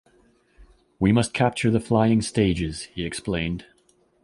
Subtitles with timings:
[0.99, 3.67] “We must capture the flying stages,” he explained.